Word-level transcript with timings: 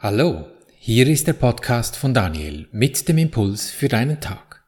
Hallo, 0.00 0.46
hier 0.78 1.08
ist 1.08 1.26
der 1.26 1.32
Podcast 1.32 1.96
von 1.96 2.14
Daniel 2.14 2.68
mit 2.70 3.08
dem 3.08 3.18
Impuls 3.18 3.68
für 3.68 3.88
deinen 3.88 4.20
Tag. 4.20 4.64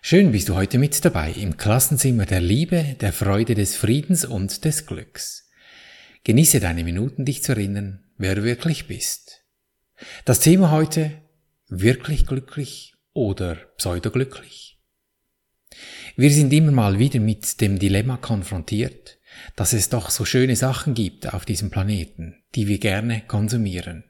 Schön 0.00 0.32
bist 0.32 0.48
du 0.48 0.54
heute 0.54 0.78
mit 0.78 1.04
dabei 1.04 1.30
im 1.32 1.58
Klassenzimmer 1.58 2.24
der 2.24 2.40
Liebe, 2.40 2.96
der 2.98 3.12
Freude, 3.12 3.54
des 3.54 3.76
Friedens 3.76 4.24
und 4.24 4.64
des 4.64 4.86
Glücks. 4.86 5.50
Genieße 6.24 6.58
deine 6.58 6.84
Minuten, 6.84 7.26
dich 7.26 7.42
zu 7.42 7.52
erinnern, 7.52 8.02
wer 8.16 8.34
du 8.34 8.44
wirklich 8.44 8.86
bist. 8.86 9.44
Das 10.24 10.40
Thema 10.40 10.70
heute, 10.70 11.20
wirklich 11.68 12.26
glücklich 12.26 12.94
oder 13.12 13.56
pseudoglücklich? 13.76 14.80
Wir 16.16 16.30
sind 16.30 16.50
immer 16.50 16.72
mal 16.72 16.98
wieder 16.98 17.20
mit 17.20 17.60
dem 17.60 17.78
Dilemma 17.78 18.16
konfrontiert, 18.16 19.18
dass 19.54 19.74
es 19.74 19.90
doch 19.90 20.08
so 20.08 20.24
schöne 20.24 20.56
Sachen 20.56 20.94
gibt 20.94 21.34
auf 21.34 21.44
diesem 21.44 21.70
Planeten, 21.70 22.42
die 22.54 22.68
wir 22.68 22.78
gerne 22.78 23.20
konsumieren. 23.28 24.04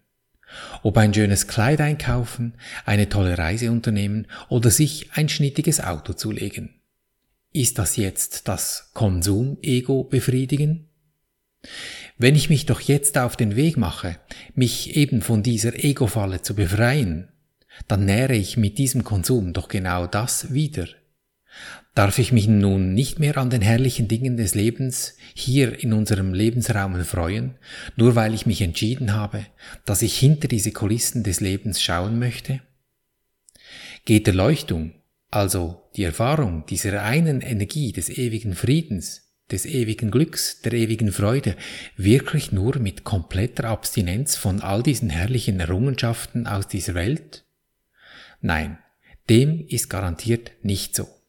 Ob 0.83 0.97
ein 0.97 1.15
schönes 1.15 1.47
Kleid 1.47 1.81
einkaufen, 1.81 2.55
eine 2.85 3.09
tolle 3.09 3.39
Reise 3.39 3.71
unternehmen 3.71 4.27
oder 4.49 4.71
sich 4.71 5.11
ein 5.13 5.29
schnittiges 5.29 5.81
Auto 5.81 6.13
zulegen. 6.13 6.81
Ist 7.53 7.79
das 7.79 7.97
jetzt 7.97 8.49
das 8.49 8.91
Konsum-Ego 8.95 10.05
befriedigen? 10.05 10.89
Wenn 12.19 12.35
ich 12.35 12.49
mich 12.49 12.67
doch 12.67 12.81
jetzt 12.81 13.19
auf 13.19 13.37
den 13.37 13.57
Weg 13.57 13.77
mache, 13.77 14.17
mich 14.55 14.97
eben 14.97 15.23
von 15.23 15.43
dieser 15.43 15.75
Ego-Falle 15.75 16.43
zu 16.43 16.55
befreien, 16.55 17.29
dann 17.89 18.05
nähere 18.05 18.35
ich 18.35 18.57
mit 18.57 18.79
diesem 18.79 19.05
Konsum 19.05 19.53
doch 19.53 19.69
genau 19.69 20.07
das 20.07 20.53
wieder, 20.53 20.87
Darf 21.95 22.19
ich 22.19 22.33
mich 22.33 22.49
nun 22.49 22.95
nicht 22.95 23.19
mehr 23.19 23.37
an 23.37 23.51
den 23.51 23.61
herrlichen 23.61 24.09
Dingen 24.09 24.39
des 24.39 24.55
Lebens 24.55 25.17
hier 25.35 25.83
in 25.83 25.93
unserem 25.93 26.33
Lebensraum 26.33 26.99
freuen, 27.05 27.57
nur 27.97 28.15
weil 28.15 28.33
ich 28.33 28.47
mich 28.47 28.63
entschieden 28.63 29.13
habe, 29.13 29.45
dass 29.85 30.01
ich 30.01 30.19
hinter 30.19 30.49
diese 30.49 30.73
Kulissen 30.73 31.23
des 31.23 31.41
Lebens 31.41 31.83
schauen 31.83 32.19
möchte? 32.19 32.61
Geht 34.07 34.27
Erleuchtung, 34.27 34.95
also 35.31 35.83
die 35.97 36.05
Erfahrung 36.05 36.65
dieser 36.67 37.03
einen 37.03 37.43
Energie 37.43 37.93
des 37.93 38.09
ewigen 38.09 38.55
Friedens, 38.55 39.31
des 39.51 39.67
ewigen 39.67 40.11
Glücks, 40.11 40.63
der 40.63 40.73
ewigen 40.73 41.13
Freude, 41.13 41.57
wirklich 41.97 42.53
nur 42.53 42.79
mit 42.79 43.05
kompletter 43.05 43.65
Abstinenz 43.65 44.37
von 44.37 44.63
all 44.63 44.83
diesen 44.83 45.11
herrlichen 45.11 45.61
Errungenschaften 45.61 46.47
aus 46.47 46.69
dieser 46.69 46.95
Welt? 46.95 47.45
Nein, 48.41 48.79
dem 49.29 49.67
ist 49.69 49.91
garantiert 49.91 50.53
nicht 50.63 50.97
so. 50.97 51.22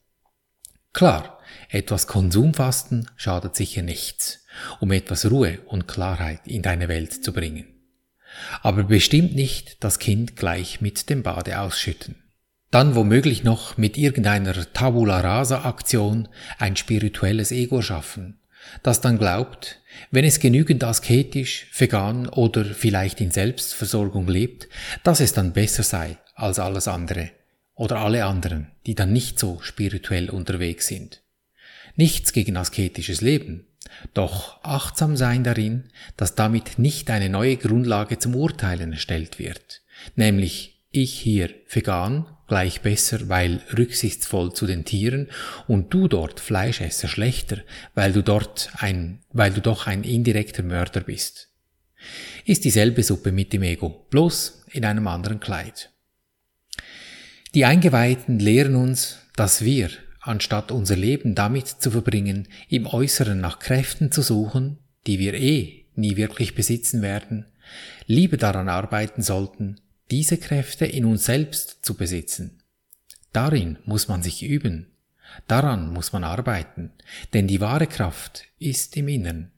Klar, 0.94 1.40
etwas 1.70 2.06
Konsumfasten 2.06 3.10
schadet 3.16 3.56
sicher 3.56 3.82
nichts, 3.82 4.46
um 4.80 4.92
etwas 4.92 5.30
Ruhe 5.30 5.58
und 5.66 5.88
Klarheit 5.88 6.42
in 6.46 6.62
deine 6.62 6.88
Welt 6.88 7.24
zu 7.26 7.34
bringen. 7.34 7.66
Aber 8.62 8.84
bestimmt 8.84 9.34
nicht 9.34 9.84
das 9.84 9.98
Kind 9.98 10.36
gleich 10.36 10.82
mit 10.82 11.10
dem 11.10 11.24
Bade 11.24 11.60
ausschütten. 11.60 12.16
Dann 12.70 12.94
womöglich 12.94 13.44
noch 13.44 13.76
mit 13.76 13.98
irgendeiner 13.98 14.72
Tabula 14.74 15.20
Rasa 15.20 15.64
Aktion 15.66 16.28
ein 16.60 16.76
spirituelles 16.76 17.52
Ego 17.52 17.82
schaffen, 17.82 18.40
das 18.84 19.02
dann 19.02 19.18
glaubt, 19.18 19.82
wenn 20.12 20.26
es 20.26 20.40
genügend 20.40 20.84
asketisch, 20.84 21.68
vegan 21.76 22.30
oder 22.30 22.66
vielleicht 22.66 23.20
in 23.20 23.32
Selbstversorgung 23.32 24.28
lebt, 24.28 24.70
dass 25.04 25.20
es 25.20 25.34
dann 25.34 25.54
besser 25.54 25.84
sei 25.84 26.18
als 26.36 26.60
alles 26.60 26.88
andere 26.88 27.32
oder 27.76 27.98
alle 27.98 28.26
anderen, 28.26 28.72
die 28.86 28.96
dann 28.96 29.14
nicht 29.14 29.40
so 29.40 29.60
spirituell 29.62 30.30
unterwegs 30.30 30.88
sind. 30.88 31.22
Nichts 31.96 32.34
gegen 32.34 32.58
asketisches 32.58 33.22
Leben, 33.22 33.68
doch 34.14 34.64
achtsam 34.64 35.16
sein 35.16 35.44
darin, 35.44 35.86
dass 36.18 36.36
damit 36.36 36.80
nicht 36.80 37.10
eine 37.10 37.30
neue 37.30 37.58
Grundlage 37.58 38.20
zum 38.20 38.36
Urteilen 38.36 38.94
erstellt 38.94 39.40
wird, 39.40 39.82
nämlich 40.16 40.82
ich 40.92 41.14
hier 41.14 41.50
vegan 41.70 42.26
gleich 42.48 42.82
besser, 42.82 43.30
weil 43.30 43.62
rücksichtsvoll 43.76 44.54
zu 44.54 44.68
den 44.68 44.86
Tieren 44.86 45.30
und 45.68 45.94
du 45.94 46.08
dort 46.08 46.40
Fleischesser 46.40 47.08
schlechter, 47.08 47.62
weil 47.96 48.14
du 48.14 48.22
dort 48.22 48.70
ein, 48.78 49.22
weil 49.32 49.52
du 49.52 49.62
doch 49.62 49.88
ein 49.88 50.04
indirekter 50.04 50.62
Mörder 50.62 51.02
bist. 51.02 51.50
Ist 52.46 52.66
dieselbe 52.66 53.02
Suppe 53.02 53.32
mit 53.32 53.54
dem 53.54 53.64
Ego, 53.64 54.06
bloß 54.10 54.66
in 54.72 54.86
einem 54.86 55.08
anderen 55.08 55.40
Kleid. 55.40 55.93
Die 57.54 57.66
Eingeweihten 57.66 58.40
lehren 58.40 58.76
uns, 58.76 59.20
dass 59.36 59.64
wir, 59.64 59.92
anstatt 60.22 60.72
unser 60.72 60.96
Leben 60.96 61.36
damit 61.36 61.68
zu 61.68 61.92
verbringen, 61.92 62.48
im 62.68 62.88
Äußeren 62.88 63.40
nach 63.40 63.60
Kräften 63.60 64.12
zu 64.12 64.24
suchen, 64.24 64.80
die 65.06 65.20
wir 65.20 65.36
eh 65.36 65.86
nie 65.96 66.16
wirklich 66.16 66.56
besitzen 66.56 67.04
werden, 67.04 67.46
lieber 68.08 68.38
daran 68.38 68.70
arbeiten 68.70 69.22
sollten, 69.22 69.80
diese 70.10 70.38
Kräfte 70.38 70.86
in 70.86 71.06
uns 71.06 71.26
selbst 71.26 71.86
zu 71.86 71.94
besitzen. 71.94 72.64
Darin 73.32 73.78
muss 73.86 74.08
man 74.08 74.24
sich 74.24 74.44
üben, 74.44 74.92
daran 75.48 75.94
muss 75.94 76.12
man 76.12 76.24
arbeiten, 76.24 76.92
denn 77.34 77.48
die 77.48 77.62
wahre 77.62 77.88
Kraft 77.88 78.46
ist 78.58 78.98
im 78.98 79.08
Innern, 79.08 79.52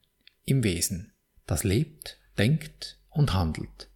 im 0.43 0.63
Wesen, 0.63 1.13
das 1.47 1.63
lebt, 1.63 2.17
denkt 2.37 2.97
und 3.09 3.33
handelt. 3.33 3.89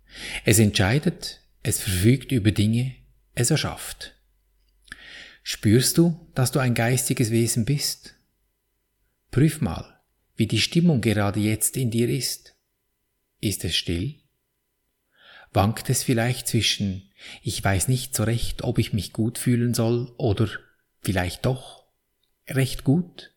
Es 0.45 0.57
entscheidet, 0.59 1.41
es 1.63 1.81
verfügt 1.81 2.31
über 2.31 2.51
Dinge, 2.51 2.95
es 3.39 3.51
erschafft. 3.51 4.15
Spürst 5.43 5.97
du, 5.97 6.29
dass 6.35 6.51
du 6.51 6.59
ein 6.59 6.75
geistiges 6.75 7.31
Wesen 7.31 7.65
bist? 7.65 8.15
Prüf 9.31 9.61
mal, 9.61 10.01
wie 10.35 10.47
die 10.47 10.61
Stimmung 10.61 11.01
gerade 11.01 11.39
jetzt 11.39 11.77
in 11.77 11.91
dir 11.91 12.09
ist. 12.09 12.55
Ist 13.41 13.63
es 13.63 13.75
still? 13.75 14.21
Wankt 15.51 15.89
es 15.89 16.03
vielleicht 16.03 16.47
zwischen 16.47 17.09
ich 17.41 17.63
weiß 17.63 17.87
nicht 17.87 18.15
so 18.15 18.23
recht, 18.23 18.63
ob 18.63 18.77
ich 18.77 18.93
mich 18.93 19.13
gut 19.13 19.37
fühlen 19.37 19.73
soll 19.73 20.13
oder 20.17 20.49
vielleicht 21.01 21.45
doch 21.45 21.85
recht 22.47 22.83
gut? 22.83 23.33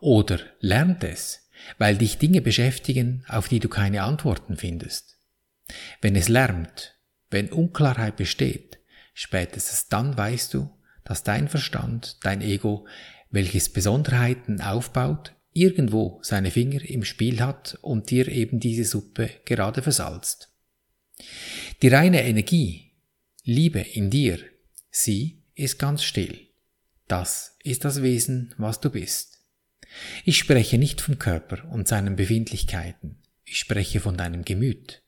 Oder 0.00 0.40
lernt 0.60 1.04
es, 1.04 1.48
weil 1.78 1.96
dich 1.96 2.18
Dinge 2.18 2.40
beschäftigen, 2.40 3.24
auf 3.28 3.48
die 3.48 3.60
du 3.60 3.68
keine 3.68 4.02
Antworten 4.02 4.56
findest? 4.56 5.18
Wenn 6.00 6.16
es 6.16 6.28
lärmt, 6.28 6.96
wenn 7.30 7.52
Unklarheit 7.52 8.16
besteht, 8.16 8.77
Spätestens 9.20 9.88
dann 9.88 10.16
weißt 10.16 10.54
du, 10.54 10.70
dass 11.02 11.24
dein 11.24 11.48
Verstand, 11.48 12.18
dein 12.22 12.40
Ego, 12.40 12.86
welches 13.30 13.68
Besonderheiten 13.68 14.60
aufbaut, 14.60 15.34
irgendwo 15.52 16.20
seine 16.22 16.52
Finger 16.52 16.82
im 16.82 17.02
Spiel 17.02 17.40
hat 17.40 17.76
und 17.82 18.10
dir 18.10 18.28
eben 18.28 18.60
diese 18.60 18.84
Suppe 18.84 19.28
gerade 19.44 19.82
versalzt. 19.82 20.52
Die 21.82 21.88
reine 21.88 22.22
Energie, 22.22 22.92
Liebe 23.42 23.80
in 23.80 24.08
dir, 24.08 24.38
sie 24.92 25.42
ist 25.56 25.80
ganz 25.80 26.04
still. 26.04 26.46
Das 27.08 27.56
ist 27.64 27.84
das 27.84 28.02
Wesen, 28.02 28.54
was 28.56 28.78
du 28.78 28.88
bist. 28.88 29.40
Ich 30.24 30.38
spreche 30.38 30.78
nicht 30.78 31.00
vom 31.00 31.18
Körper 31.18 31.68
und 31.72 31.88
seinen 31.88 32.14
Befindlichkeiten, 32.14 33.20
ich 33.44 33.58
spreche 33.58 33.98
von 33.98 34.16
deinem 34.16 34.44
Gemüt. 34.44 35.02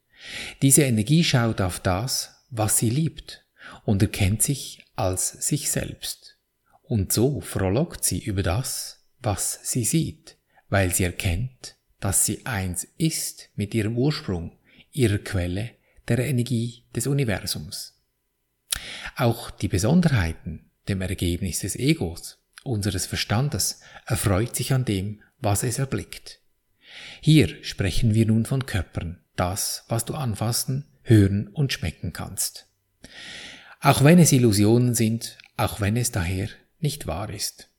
Diese 0.63 0.83
Energie 0.83 1.23
schaut 1.23 1.61
auf 1.61 1.79
das, 1.79 2.45
was 2.51 2.77
sie 2.77 2.91
liebt, 2.91 3.47
und 3.85 4.03
erkennt 4.03 4.43
sich 4.43 4.85
als 4.97 5.29
sich 5.47 5.71
selbst. 5.71 6.37
Und 6.83 7.13
so 7.13 7.41
frohlockt 7.41 8.05
sie 8.05 8.19
über 8.19 8.43
das, 8.43 9.05
was 9.21 9.61
sie 9.63 9.85
sieht, 9.85 10.37
weil 10.69 10.93
sie 10.93 11.05
erkennt, 11.05 11.77
dass 12.01 12.25
sie 12.25 12.47
eins 12.47 12.87
ist 12.97 13.51
mit 13.55 13.75
ihrem 13.75 13.97
Ursprung, 13.97 14.59
ihrer 14.93 15.19
Quelle, 15.19 15.71
der 16.09 16.19
Energie 16.19 16.85
des 16.95 17.07
Universums. 17.07 18.01
Auch 19.17 19.51
die 19.51 19.69
Besonderheiten, 19.69 20.71
dem 20.89 21.03
Ergebnis 21.03 21.61
des 21.61 21.77
Egos, 21.77 22.39
unseres 22.65 23.07
Verstandes, 23.07 23.81
erfreut 24.07 24.57
sich 24.57 24.73
an 24.73 24.85
dem, 24.85 25.23
was 25.39 25.63
es 25.63 25.79
erblickt. 25.79 26.41
Hier 27.21 27.63
sprechen 27.63 28.15
wir 28.15 28.27
nun 28.27 28.47
von 28.47 28.67
Körpern, 28.67 29.23
das, 29.37 29.85
was 29.89 30.05
du 30.05 30.15
anfassen, 30.15 30.87
hören 31.03 31.49
und 31.49 31.73
schmecken 31.73 32.13
kannst. 32.13 32.67
Auch 33.81 34.05
wenn 34.05 34.19
es 34.19 34.33
Illusionen 34.33 34.95
sind, 34.95 35.39
auch 35.57 35.81
wenn 35.81 35.97
es 35.97 36.13
daher 36.13 36.49
nicht 36.81 37.07
wahr 37.07 37.31
ist. 37.31 37.71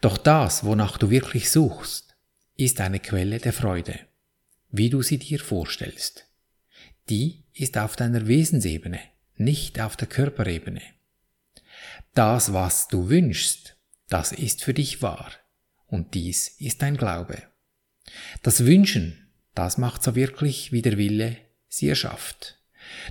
Doch 0.00 0.18
das, 0.18 0.64
wonach 0.64 0.98
du 0.98 1.10
wirklich 1.10 1.50
suchst, 1.50 2.16
ist 2.56 2.80
eine 2.80 2.98
Quelle 2.98 3.38
der 3.38 3.52
Freude, 3.52 3.98
wie 4.70 4.90
du 4.90 5.02
sie 5.02 5.18
dir 5.18 5.38
vorstellst. 5.38 6.26
Die 7.08 7.44
ist 7.54 7.78
auf 7.78 7.94
deiner 7.94 8.26
Wesensebene, 8.26 8.98
nicht 9.36 9.80
auf 9.80 9.96
der 9.96 10.08
Körperebene. 10.08 10.82
Das, 12.14 12.52
was 12.52 12.88
du 12.88 13.08
wünschst, 13.08 13.76
das 14.08 14.32
ist 14.32 14.64
für 14.64 14.74
dich 14.74 15.02
wahr, 15.02 15.30
und 15.86 16.14
dies 16.14 16.48
ist 16.58 16.82
dein 16.82 16.96
Glaube. 16.96 17.42
Das 18.42 18.64
Wünschen, 18.64 19.30
das 19.54 19.78
macht 19.78 20.02
so 20.02 20.14
wirklich, 20.14 20.72
wie 20.72 20.82
der 20.82 20.98
Wille 20.98 21.36
sie 21.68 21.88
erschafft. 21.88 22.58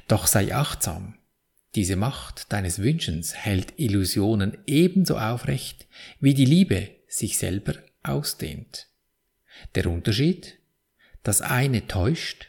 Doch 0.07 0.27
sei 0.27 0.53
achtsam, 0.53 1.17
diese 1.75 1.95
Macht 1.95 2.51
deines 2.51 2.79
Wünschens 2.79 3.33
hält 3.35 3.73
Illusionen 3.77 4.57
ebenso 4.67 5.17
aufrecht, 5.17 5.87
wie 6.19 6.33
die 6.33 6.45
Liebe 6.45 6.89
sich 7.07 7.37
selber 7.37 7.75
ausdehnt. 8.03 8.87
Der 9.75 9.87
Unterschied? 9.87 10.59
Das 11.23 11.41
eine 11.41 11.87
täuscht 11.87 12.47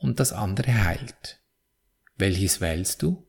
und 0.00 0.20
das 0.20 0.32
andere 0.32 0.84
heilt. 0.84 1.40
Welches 2.16 2.60
wählst 2.60 3.02
du? 3.02 3.26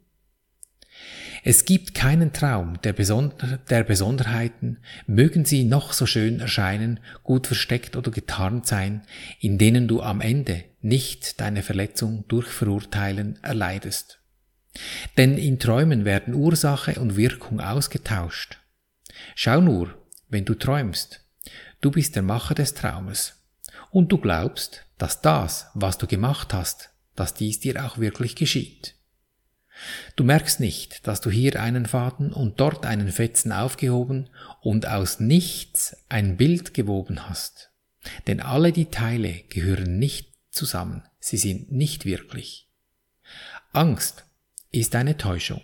Es 1.43 1.65
gibt 1.65 1.93
keinen 1.93 2.33
Traum 2.33 2.81
der, 2.81 2.93
Besonder 2.93 3.59
der 3.69 3.83
Besonderheiten, 3.83 4.79
mögen 5.05 5.45
sie 5.45 5.63
noch 5.65 5.93
so 5.93 6.05
schön 6.05 6.39
erscheinen, 6.39 6.99
gut 7.23 7.47
versteckt 7.47 7.95
oder 7.95 8.11
getarnt 8.11 8.65
sein, 8.65 9.03
in 9.39 9.57
denen 9.57 9.87
du 9.87 10.01
am 10.01 10.19
Ende 10.19 10.63
nicht 10.81 11.39
deine 11.39 11.61
Verletzung 11.61 12.25
durch 12.27 12.47
Verurteilen 12.47 13.37
erleidest. 13.43 14.16
Denn 15.17 15.37
in 15.37 15.59
Träumen 15.59 16.05
werden 16.05 16.33
Ursache 16.33 16.99
und 16.99 17.15
Wirkung 17.15 17.59
ausgetauscht. 17.59 18.59
Schau 19.35 19.61
nur, 19.61 19.93
wenn 20.29 20.45
du 20.45 20.55
träumst, 20.55 21.21
du 21.81 21.91
bist 21.91 22.15
der 22.15 22.23
Macher 22.23 22.55
des 22.55 22.73
Traumes. 22.73 23.33
Und 23.91 24.11
du 24.11 24.17
glaubst, 24.17 24.85
dass 24.97 25.21
das, 25.21 25.67
was 25.73 25.97
du 25.97 26.07
gemacht 26.07 26.53
hast, 26.53 26.89
dass 27.15 27.33
dies 27.33 27.59
dir 27.59 27.85
auch 27.85 27.97
wirklich 27.97 28.35
geschieht. 28.35 28.95
Du 30.15 30.23
merkst 30.23 30.59
nicht, 30.59 31.07
dass 31.07 31.21
du 31.21 31.29
hier 31.29 31.61
einen 31.61 31.85
Faden 31.85 32.33
und 32.33 32.59
dort 32.59 32.85
einen 32.85 33.11
Fetzen 33.11 33.51
aufgehoben 33.51 34.29
und 34.61 34.87
aus 34.87 35.19
nichts 35.19 35.95
ein 36.09 36.37
Bild 36.37 36.73
gewoben 36.73 37.29
hast. 37.29 37.71
Denn 38.25 38.39
alle 38.39 38.71
die 38.71 38.89
Teile 38.89 39.43
gehören 39.49 39.99
nicht 39.99 40.33
zusammen, 40.49 41.03
sie 41.19 41.37
sind 41.37 41.71
nicht 41.71 42.05
wirklich. 42.05 42.69
Angst 43.71 44.26
ist 44.71 44.95
eine 44.95 45.17
Täuschung. 45.17 45.61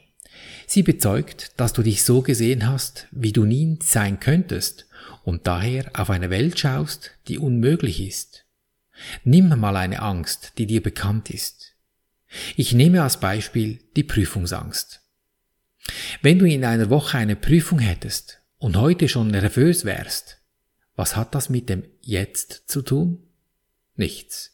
Sie 0.65 0.83
bezeugt, 0.83 1.51
dass 1.57 1.73
du 1.73 1.83
dich 1.83 2.03
so 2.03 2.21
gesehen 2.21 2.67
hast, 2.67 3.07
wie 3.11 3.31
du 3.31 3.45
nie 3.45 3.77
sein 3.81 4.19
könntest 4.19 4.87
und 5.23 5.47
daher 5.47 5.91
auf 5.93 6.09
eine 6.09 6.29
Welt 6.29 6.59
schaust, 6.59 7.11
die 7.27 7.37
unmöglich 7.37 8.01
ist. 8.01 8.45
Nimm 9.23 9.49
mal 9.59 9.77
eine 9.77 10.01
Angst, 10.01 10.53
die 10.57 10.65
dir 10.65 10.81
bekannt 10.81 11.29
ist. 11.29 11.75
Ich 12.55 12.73
nehme 12.73 13.03
als 13.03 13.19
Beispiel 13.19 13.79
die 13.95 14.03
Prüfungsangst. 14.03 15.01
Wenn 16.21 16.39
du 16.39 16.45
in 16.45 16.65
einer 16.65 16.89
Woche 16.89 17.17
eine 17.17 17.35
Prüfung 17.35 17.79
hättest 17.79 18.41
und 18.57 18.77
heute 18.77 19.09
schon 19.09 19.27
nervös 19.27 19.85
wärst, 19.85 20.39
was 20.95 21.15
hat 21.15 21.35
das 21.35 21.49
mit 21.49 21.69
dem 21.69 21.83
Jetzt 22.01 22.63
zu 22.67 22.81
tun? 22.81 23.23
Nichts. 23.95 24.51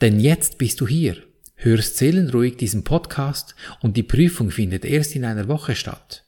Denn 0.00 0.20
jetzt 0.20 0.58
bist 0.58 0.80
du 0.80 0.86
hier, 0.86 1.22
hörst 1.64 1.96
seelenruhig 1.96 2.56
diesen 2.56 2.84
Podcast 2.84 3.54
und 3.80 3.96
die 3.96 4.02
Prüfung 4.02 4.50
findet 4.50 4.84
erst 4.84 5.16
in 5.16 5.24
einer 5.24 5.48
Woche 5.48 5.74
statt. 5.74 6.24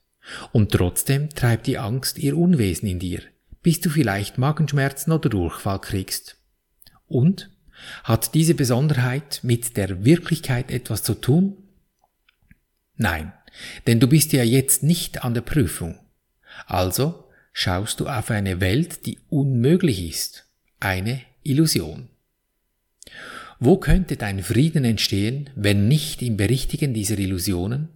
Und 0.52 0.72
trotzdem 0.72 1.28
treibt 1.30 1.66
die 1.66 1.78
Angst 1.78 2.18
ihr 2.18 2.36
Unwesen 2.36 2.88
in 2.88 2.98
dir, 2.98 3.20
bis 3.62 3.80
du 3.80 3.90
vielleicht 3.90 4.38
Magenschmerzen 4.38 5.12
oder 5.12 5.28
Durchfall 5.28 5.80
kriegst. 5.80 6.36
Und? 7.06 7.50
Hat 8.04 8.34
diese 8.34 8.54
Besonderheit 8.54 9.40
mit 9.42 9.76
der 9.76 10.04
Wirklichkeit 10.04 10.70
etwas 10.70 11.02
zu 11.02 11.12
tun? 11.12 11.58
Nein, 12.96 13.34
denn 13.86 14.00
du 14.00 14.06
bist 14.06 14.32
ja 14.32 14.42
jetzt 14.42 14.82
nicht 14.82 15.22
an 15.22 15.34
der 15.34 15.42
Prüfung. 15.42 15.98
Also 16.66 17.28
schaust 17.52 18.00
du 18.00 18.08
auf 18.08 18.30
eine 18.30 18.60
Welt, 18.60 19.04
die 19.04 19.18
unmöglich 19.28 20.08
ist, 20.08 20.48
eine 20.80 21.20
Illusion. 21.42 22.08
Wo 23.58 23.78
könnte 23.78 24.16
dein 24.16 24.42
Frieden 24.42 24.84
entstehen, 24.84 25.50
wenn 25.54 25.88
nicht 25.88 26.22
im 26.22 26.36
Berichtigen 26.36 26.92
dieser 26.92 27.18
Illusionen? 27.18 27.88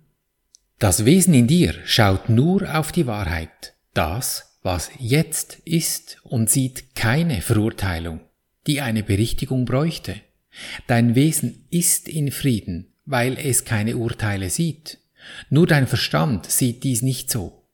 Das 0.78 1.04
Wesen 1.04 1.34
in 1.34 1.46
dir 1.46 1.74
schaut 1.84 2.30
nur 2.30 2.74
auf 2.74 2.92
die 2.92 3.06
Wahrheit, 3.06 3.74
das, 3.92 4.58
was 4.62 4.90
jetzt 4.98 5.58
ist 5.64 6.18
und 6.22 6.48
sieht 6.48 6.94
keine 6.94 7.42
Verurteilung, 7.42 8.20
die 8.66 8.80
eine 8.80 9.02
Berichtigung 9.02 9.66
bräuchte. 9.66 10.16
Dein 10.86 11.14
Wesen 11.14 11.66
ist 11.70 12.08
in 12.08 12.30
Frieden, 12.30 12.92
weil 13.04 13.36
es 13.38 13.64
keine 13.64 13.96
Urteile 13.96 14.48
sieht. 14.48 14.98
Nur 15.50 15.66
dein 15.66 15.86
Verstand 15.86 16.50
sieht 16.50 16.82
dies 16.84 17.02
nicht 17.02 17.30
so. 17.30 17.66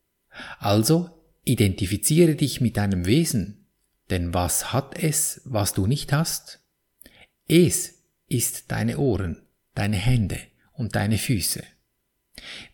Also 0.58 1.10
identifiziere 1.44 2.34
dich 2.34 2.60
mit 2.60 2.76
deinem 2.76 3.06
Wesen, 3.06 3.66
denn 4.10 4.34
was 4.34 4.72
hat 4.72 5.00
es, 5.00 5.40
was 5.44 5.72
du 5.74 5.86
nicht 5.86 6.12
hast? 6.12 6.60
Es 7.48 8.02
ist 8.28 8.72
deine 8.72 8.98
Ohren, 8.98 9.42
deine 9.74 9.96
Hände 9.96 10.38
und 10.72 10.96
deine 10.96 11.16
Füße. 11.16 11.62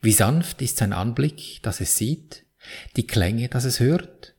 Wie 0.00 0.12
sanft 0.12 0.62
ist 0.62 0.78
sein 0.78 0.94
Anblick, 0.94 1.62
dass 1.62 1.82
es 1.82 1.98
sieht, 1.98 2.46
die 2.96 3.06
Klänge, 3.06 3.48
dass 3.48 3.64
es 3.64 3.80
hört. 3.80 4.34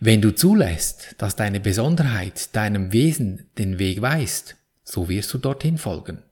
Wenn 0.00 0.20
du 0.20 0.34
zulässt, 0.34 1.14
dass 1.16 1.34
deine 1.34 1.60
Besonderheit 1.60 2.54
deinem 2.54 2.92
Wesen 2.92 3.46
den 3.56 3.78
Weg 3.78 4.02
weist, 4.02 4.56
so 4.82 5.08
wirst 5.08 5.32
du 5.32 5.38
dorthin 5.38 5.78
folgen. 5.78 6.22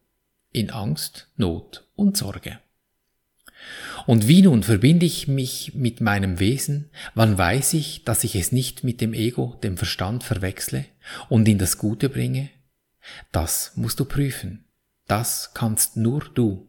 In 0.52 0.70
Angst, 0.70 1.28
Not 1.36 1.88
und 1.96 2.18
Sorge. 2.18 2.58
Und 4.06 4.28
wie 4.28 4.42
nun 4.42 4.62
verbinde 4.62 5.06
ich 5.06 5.26
mich 5.26 5.72
mit 5.74 6.02
meinem 6.02 6.38
Wesen? 6.38 6.90
Wann 7.14 7.38
weiß 7.38 7.72
ich, 7.74 8.04
dass 8.04 8.24
ich 8.24 8.34
es 8.34 8.52
nicht 8.52 8.84
mit 8.84 9.00
dem 9.00 9.14
Ego, 9.14 9.56
dem 9.62 9.78
Verstand 9.78 10.22
verwechsle 10.22 10.84
und 11.30 11.48
in 11.48 11.58
das 11.58 11.78
Gute 11.78 12.10
bringe? 12.10 12.50
Das 13.32 13.76
musst 13.76 14.00
du 14.00 14.04
prüfen. 14.04 14.64
Das 15.06 15.52
kannst 15.54 15.96
nur 15.96 16.24
du. 16.34 16.68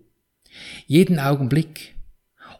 Jeden 0.88 1.20
Augenblick, 1.20 1.96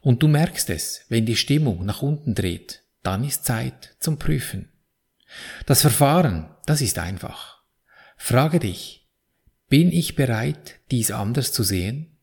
und 0.02 0.22
du 0.22 0.28
merkst 0.28 0.70
es, 0.70 1.06
wenn 1.10 1.25
die 1.25 1.36
Stimmung 1.36 1.86
nach 1.86 2.02
unten 2.02 2.36
dreht, 2.36 2.84
dann 3.04 3.24
ist 3.24 3.46
Zeit 3.46 3.96
zum 4.00 4.18
Prüfen. 4.18 4.70
Das 5.66 5.81
Verfahren, 5.81 6.50
das 6.66 6.81
ist 6.81 7.00
einfach. 7.00 7.64
Frage 8.18 8.60
dich, 8.60 9.10
bin 9.70 9.92
ich 9.92 10.16
bereit, 10.16 10.80
dies 10.92 11.12
anders 11.12 11.52
zu 11.52 11.64
sehen? 11.64 12.18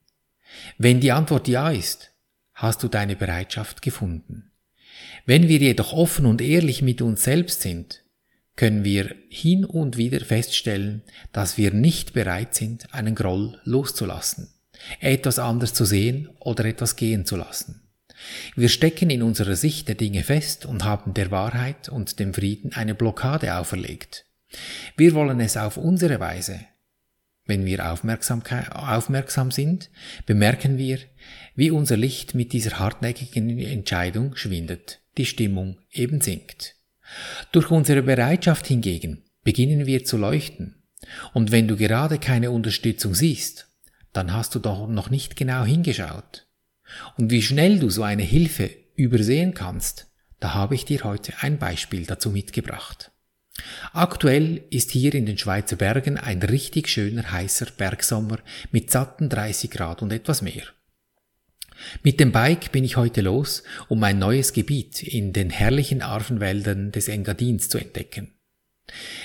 Wenn 0.79 1.01
die 1.01 1.13
Antwort 1.13 1.49
ja 1.49 1.71
ist, 1.71 2.13
hast 2.55 2.83
du 2.83 2.89
deine 2.89 3.17
Bereitschaft 3.17 3.83
gefunden. 3.83 4.53
Wenn 5.27 5.49
wir 5.49 5.59
jedoch 5.59 5.93
offen 5.93 6.27
und 6.27 6.41
ehrlich 6.41 6.83
mit 6.83 7.03
uns 7.03 7.25
selbst 7.25 7.63
sind, 7.63 8.03
können 8.61 8.85
wir 8.85 9.15
hin 9.29 9.65
und 9.65 9.97
wieder 9.97 10.21
feststellen, 10.21 11.03
dass 11.33 11.59
wir 11.59 11.73
nicht 11.73 12.13
bereit 12.13 12.55
sind, 12.55 12.95
einen 12.95 13.15
Groll 13.15 13.59
loszulassen 13.65 14.49
etwas 15.01 15.39
anders 15.39 15.75
zu 15.75 15.85
sehen 15.85 16.29
oder 16.39 16.65
etwas 16.65 16.97
gehen 16.97 17.25
zu 17.25 17.37
lassen. 17.37 17.83
Wir 18.55 18.69
stecken 18.69 19.09
in 19.11 19.23
unserer 19.23 19.57
Sicht 19.57 19.89
der 19.89 19.95
Dinge 19.95 20.23
fest 20.23 20.67
und 20.67 20.85
haben 20.85 21.15
der 21.15 21.31
Wahrheit 21.31 21.89
und 21.89 22.19
dem 22.19 22.35
Frieden 22.35 22.73
eine 22.75 22.95
Blockade 22.95 23.57
auferlegt. 23.57 24.27
Wir 24.97 25.15
wollen 25.15 25.41
es 25.41 25.57
auf 25.57 25.77
unsere 25.77 26.21
Weise. 26.21 26.61
Wenn 27.47 27.65
wir 27.65 27.91
aufmerksam 27.91 29.51
sind, 29.51 29.91
bemerken 30.27 30.77
wir, 30.77 30.99
wie 31.55 31.71
unser 31.71 31.97
Licht 31.97 32.35
mit 32.35 32.53
dieser 32.53 32.79
hartnäckigen 32.79 33.59
Entscheidung 33.59 34.37
schwindet, 34.37 35.01
die 35.17 35.27
Stimmung 35.27 35.79
eben 35.91 36.21
sinkt. 36.21 36.77
Durch 37.53 37.71
unsere 37.71 38.03
Bereitschaft 38.03 38.67
hingegen 38.67 39.25
beginnen 39.43 39.87
wir 39.87 40.05
zu 40.05 40.17
leuchten. 40.17 40.83
Und 41.33 41.51
wenn 41.51 41.67
du 41.67 41.77
gerade 41.77 42.19
keine 42.19 42.51
Unterstützung 42.51 43.15
siehst 43.15 43.71
dann 44.13 44.33
hast 44.33 44.55
du 44.55 44.59
doch 44.59 44.89
noch 44.89 45.11
nicht 45.11 45.37
genau 45.37 45.65
hingeschaut. 45.65 46.47
Und 47.17 47.31
wie 47.31 47.43
schnell 47.43 47.79
du 47.79 47.91
so 47.91 48.03
eine 48.03 48.23
Hilfe 48.23 48.71
übersehen 48.97 49.55
kannst, 49.55 50.09
da 50.41 50.55
habe 50.55 50.75
ich 50.75 50.85
dir 50.85 51.05
heute 51.05 51.35
ein 51.41 51.59
Beispiel 51.59 52.07
dazu 52.07 52.31
mitgebracht. 52.31 53.13
Aktuell 53.93 54.65
ist 54.71 54.91
hier 54.91 55.15
in 55.15 55.27
den 55.27 55.39
Schweizer 55.39 55.77
Bergen 55.77 56.17
ein 56.17 56.43
richtig 56.43 56.89
schöner 56.89 57.31
heißer 57.31 57.67
Bergsommer 57.77 58.39
mit 58.73 58.91
satten 58.91 59.29
30 59.29 59.71
Grad 59.71 60.03
und 60.03 60.13
etwas 60.13 60.41
mehr. 60.43 60.65
Mit 62.03 62.21
dem 62.21 62.33
Bike 62.33 62.73
bin 62.73 62.85
ich 62.85 62.97
heute 62.97 63.21
los, 63.21 63.63
um 63.89 64.03
ein 64.05 64.19
neues 64.19 64.53
Gebiet 64.53 65.03
in 65.03 65.33
den 65.33 65.51
herrlichen 65.51 66.03
Arvenwäldern 66.03 66.93
des 66.93 67.09
Engadins 67.09 67.69
zu 67.69 67.79
entdecken. 67.79 68.35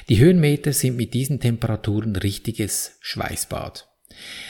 Die 0.09 0.19
Höhenmeter 0.19 0.73
sind 0.73 0.95
mit 0.95 1.13
diesen 1.13 1.39
Temperaturen 1.39 2.15
richtiges 2.15 2.97
Schweißbad. 3.01 3.87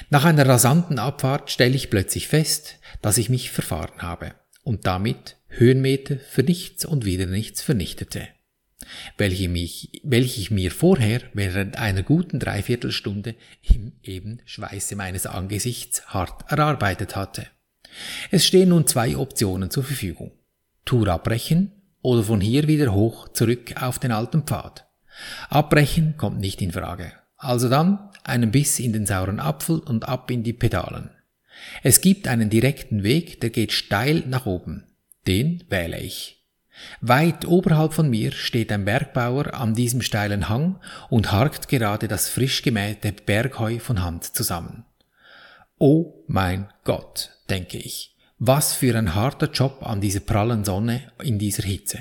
Nach 0.10 0.26
einer 0.26 0.48
rasanten 0.48 1.00
Abfahrt 1.00 1.50
stelle 1.50 1.76
ich 1.76 1.90
plötzlich 1.90 2.28
fest, 2.28 2.80
dass 3.02 3.18
ich 3.18 3.30
mich 3.30 3.50
verfahren 3.50 4.02
habe 4.02 4.36
und 4.64 4.86
damit 4.86 5.38
Höhenmeter 5.48 6.18
für 6.18 6.44
nichts 6.44 6.86
und 6.86 7.06
wieder 7.06 7.26
nichts 7.26 7.62
vernichtete, 7.62 8.28
welche, 9.18 9.48
mich, 9.48 10.02
welche 10.04 10.42
ich 10.42 10.52
mir 10.52 10.72
vorher 10.72 11.22
während 11.34 11.78
einer 11.78 12.04
guten 12.04 12.40
Dreiviertelstunde 12.40 13.36
im 13.62 13.94
eben 14.04 14.42
Schweiße 14.46 14.96
meines 14.96 15.26
Angesichts 15.26 16.06
hart 16.08 16.52
erarbeitet 16.52 17.16
hatte. 17.16 17.48
Es 18.32 18.46
stehen 18.46 18.70
nun 18.70 18.88
zwei 18.88 19.18
Optionen 19.18 19.70
zur 19.70 19.84
Verfügung. 19.84 20.32
Tour 20.86 21.08
abbrechen 21.08 21.72
oder 22.02 22.24
von 22.24 22.42
hier 22.42 22.68
wieder 22.68 22.94
hoch 22.94 23.30
zurück 23.30 23.82
auf 23.82 24.00
den 24.00 24.12
alten 24.12 24.44
Pfad. 24.44 24.86
Abbrechen 25.50 26.16
kommt 26.18 26.40
nicht 26.40 26.62
in 26.62 26.72
Frage. 26.72 27.14
Also 27.38 27.70
dann 27.70 28.10
einen 28.24 28.52
Biss 28.52 28.80
in 28.80 28.94
den 28.94 29.06
sauren 29.06 29.40
Apfel 29.40 29.80
und 29.80 30.08
ab 30.08 30.30
in 30.32 30.44
die 30.44 30.54
Pedalen. 30.54 31.10
Es 31.84 32.02
gibt 32.02 32.28
einen 32.28 32.50
direkten 32.50 33.04
Weg, 33.04 33.42
der 33.42 33.50
geht 33.50 33.72
steil 33.72 34.24
nach 34.28 34.46
oben. 34.46 34.86
Den 35.28 35.64
wähle 35.70 36.00
ich. 36.00 36.44
Weit 37.00 37.46
oberhalb 37.46 37.94
von 37.94 38.10
mir 38.10 38.32
steht 38.34 38.72
ein 38.72 38.86
Bergbauer 38.86 39.54
an 39.54 39.74
diesem 39.74 40.02
steilen 40.02 40.50
Hang 40.50 40.80
und 41.10 41.32
harkt 41.32 41.70
gerade 41.70 42.08
das 42.08 42.28
frisch 42.28 42.62
gemähte 42.64 43.14
Bergheu 43.14 43.80
von 43.80 44.04
Hand 44.04 44.26
zusammen. 44.26 44.86
Oh 45.78 46.24
mein 46.28 46.70
Gott, 46.86 47.32
denke 47.50 47.78
ich, 47.78 48.16
was 48.40 48.74
für 48.74 48.98
ein 48.98 49.14
harter 49.14 49.52
Job 49.52 49.80
an 49.82 50.00
dieser 50.00 50.22
prallen 50.22 50.64
Sonne 50.64 51.12
in 51.22 51.38
dieser 51.38 51.64
Hitze. 51.64 52.00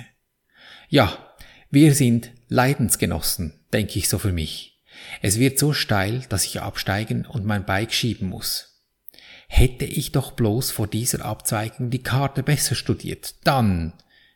Ja, 0.88 1.34
wir 1.70 1.92
sind 1.92 2.30
Leidensgenossen, 2.48 3.64
denke 3.72 3.98
ich 3.98 4.08
so 4.08 4.18
für 4.18 4.30
mich. 4.30 4.80
Es 5.22 5.40
wird 5.40 5.58
so 5.58 5.72
steil, 5.72 6.24
dass 6.28 6.44
ich 6.44 6.60
absteigen 6.60 7.26
und 7.26 7.44
mein 7.44 7.66
Bike 7.66 7.92
schieben 7.92 8.28
muss. 8.28 8.80
Hätte 9.48 9.84
ich 9.84 10.12
doch 10.12 10.32
bloß 10.32 10.70
vor 10.70 10.86
dieser 10.86 11.24
Abzweigung 11.24 11.90
die 11.90 12.02
Karte 12.02 12.44
besser 12.44 12.76
studiert, 12.76 13.34
dann, 13.42 13.92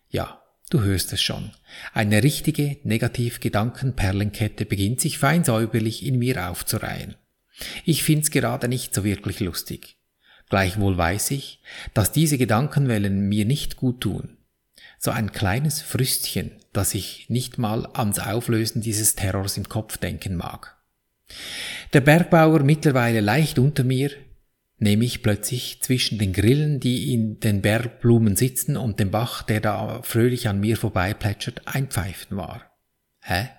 ja, 0.08 0.42
du 0.68 0.80
hörst 0.80 1.12
es 1.12 1.22
schon, 1.22 1.52
eine 1.92 2.24
richtige 2.24 2.78
Negativ-Gedankenperlenkette 2.82 4.66
beginnt 4.66 5.00
sich 5.00 5.18
fein 5.18 5.44
säuberlich 5.44 6.04
in 6.04 6.18
mir 6.18 6.50
aufzureihen. 6.50 7.14
Ich 7.84 8.02
find's 8.02 8.30
gerade 8.30 8.68
nicht 8.68 8.94
so 8.94 9.04
wirklich 9.04 9.40
lustig. 9.40 9.96
Gleichwohl 10.48 10.96
weiß 10.96 11.32
ich, 11.32 11.60
dass 11.94 12.12
diese 12.12 12.38
Gedankenwellen 12.38 13.28
mir 13.28 13.44
nicht 13.44 13.76
gut 13.76 14.00
tun. 14.00 14.38
So 14.98 15.10
ein 15.10 15.32
kleines 15.32 15.80
Früstchen, 15.80 16.52
dass 16.72 16.94
ich 16.94 17.28
nicht 17.28 17.58
mal 17.58 17.86
ans 17.92 18.18
Auflösen 18.18 18.80
dieses 18.80 19.14
Terrors 19.14 19.56
im 19.56 19.68
Kopf 19.68 19.98
denken 19.98 20.36
mag. 20.36 20.76
Der 21.92 22.00
Bergbauer 22.00 22.60
mittlerweile 22.60 23.20
leicht 23.20 23.58
unter 23.58 23.84
mir, 23.84 24.10
nehme 24.78 25.04
ich 25.04 25.22
plötzlich 25.22 25.82
zwischen 25.82 26.18
den 26.18 26.32
Grillen, 26.32 26.80
die 26.80 27.12
in 27.12 27.40
den 27.40 27.62
Bergblumen 27.62 28.36
sitzen 28.36 28.76
und 28.76 29.00
dem 29.00 29.10
Bach, 29.10 29.42
der 29.42 29.60
da 29.60 30.02
fröhlich 30.02 30.48
an 30.48 30.60
mir 30.60 30.76
vorbeiplätschert, 30.76 31.62
ein 31.66 31.88
Pfeifen 31.88 32.36
wahr. 32.36 32.70
Hä? 33.20 33.50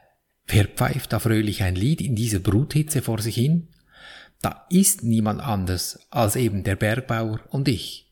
Wer 0.47 0.65
pfeift 0.65 1.13
da 1.13 1.19
fröhlich 1.19 1.61
ein 1.61 1.75
Lied 1.75 2.01
in 2.01 2.15
dieser 2.15 2.39
Bruthitze 2.39 3.01
vor 3.01 3.21
sich 3.21 3.35
hin? 3.35 3.67
Da 4.41 4.65
ist 4.69 5.03
niemand 5.03 5.41
anders 5.41 6.07
als 6.09 6.35
eben 6.35 6.63
der 6.63 6.75
Bergbauer 6.75 7.41
und 7.49 7.67
ich. 7.67 8.11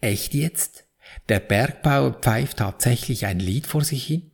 Echt 0.00 0.34
jetzt? 0.34 0.84
Der 1.28 1.40
Bergbauer 1.40 2.12
pfeift 2.12 2.58
tatsächlich 2.58 3.26
ein 3.26 3.40
Lied 3.40 3.66
vor 3.66 3.82
sich 3.82 4.06
hin? 4.06 4.30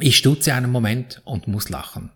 Ich 0.00 0.16
stutze 0.16 0.54
einen 0.54 0.70
Moment 0.70 1.22
und 1.24 1.48
muss 1.48 1.70
lachen. 1.70 2.12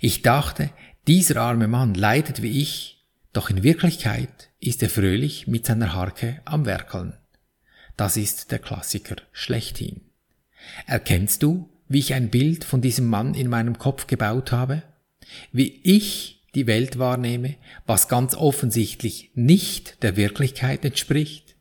Ich 0.00 0.22
dachte, 0.22 0.70
dieser 1.06 1.40
arme 1.40 1.68
Mann 1.68 1.94
leidet 1.94 2.42
wie 2.42 2.60
ich, 2.60 3.06
doch 3.32 3.50
in 3.50 3.62
Wirklichkeit 3.62 4.50
ist 4.60 4.82
er 4.82 4.90
fröhlich 4.90 5.46
mit 5.46 5.66
seiner 5.66 5.94
Harke 5.94 6.40
am 6.44 6.66
Werkeln. 6.66 7.14
Das 7.96 8.16
ist 8.16 8.50
der 8.50 8.58
Klassiker 8.58 9.16
schlechthin. 9.32 10.02
Erkennst 10.86 11.42
du, 11.42 11.68
wie 11.88 11.98
ich 11.98 12.14
ein 12.14 12.30
Bild 12.30 12.64
von 12.64 12.80
diesem 12.80 13.06
Mann 13.06 13.34
in 13.34 13.48
meinem 13.48 13.78
Kopf 13.78 14.06
gebaut 14.06 14.52
habe? 14.52 14.82
Wie 15.52 15.80
ich 15.82 16.37
die 16.54 16.66
Welt 16.66 16.98
wahrnehme, 16.98 17.56
was 17.86 18.08
ganz 18.08 18.34
offensichtlich 18.34 19.30
nicht 19.34 20.02
der 20.02 20.16
Wirklichkeit 20.16 20.84
entspricht? 20.84 21.56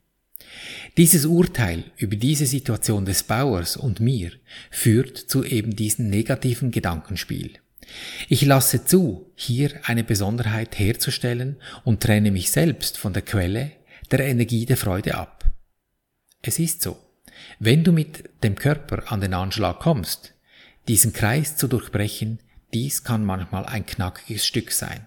Dieses 0.98 1.25
Urteil 1.25 1.84
über 1.98 2.15
diese 2.15 2.46
Situation 2.46 3.06
des 3.06 3.24
Bauers 3.24 3.77
und 3.77 4.00
mir 4.00 4.32
führt 4.72 5.17
zu 5.17 5.44
eben 5.44 5.75
diesem 5.75 6.10
negativen 6.10 6.72
Gedankenspiel. 6.72 7.60
Ich 8.27 8.41
lasse 8.44 8.86
zu, 8.86 9.32
hier 9.36 9.72
eine 9.84 10.03
Besonderheit 10.03 10.77
herzustellen 10.77 11.58
und 11.84 12.01
trenne 12.01 12.32
mich 12.32 12.51
selbst 12.51 12.98
von 12.98 13.13
der 13.13 13.22
Quelle 13.22 13.72
der 14.12 14.20
Energie 14.22 14.65
der 14.65 14.77
Freude 14.77 15.15
ab. 15.15 15.46
Es 16.41 16.60
ist 16.60 16.82
so, 16.82 16.98
wenn 17.60 17.84
du 17.84 17.91
mit 17.91 18.29
dem 18.44 18.56
Körper 18.56 19.12
an 19.12 19.22
den 19.22 19.34
Anschlag 19.34 19.79
kommst, 19.79 20.34
diesen 20.88 21.13
Kreis 21.13 21.58
zu 21.58 21.67
durchbrechen, 21.67 22.39
dies 22.74 23.03
kann 23.03 23.25
manchmal 23.25 23.65
ein 23.65 23.86
knackiges 23.86 24.45
Stück 24.45 24.71
sein. 24.71 25.05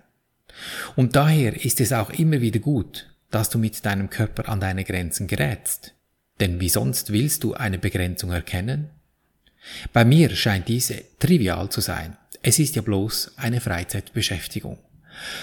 Und 0.97 1.17
daher 1.17 1.65
ist 1.65 1.81
es 1.81 1.93
auch 1.93 2.11
immer 2.11 2.41
wieder 2.41 2.61
gut, 2.61 3.09
dass 3.31 3.51
du 3.51 3.59
mit 3.59 3.85
deinem 3.85 4.11
Körper 4.11 4.49
an 4.49 4.61
deine 4.61 4.85
Grenzen 4.85 5.27
gerätst. 5.27 5.95
Denn 6.41 6.61
wie 6.61 6.69
sonst 6.69 7.13
willst 7.13 7.45
du 7.45 7.55
eine 7.55 7.79
Begrenzung 7.79 8.31
erkennen? 8.33 8.91
Bei 9.93 10.05
mir 10.05 10.35
scheint 10.35 10.69
diese 10.69 11.03
trivial 11.19 11.69
zu 11.69 11.81
sein. 11.81 12.17
Es 12.43 12.59
ist 12.59 12.77
ja 12.77 12.83
bloß 12.83 13.33
eine 13.37 13.61
Freizeitbeschäftigung. 13.61 14.79